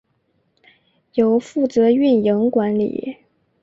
[1.13, 3.17] 由负责运营管理。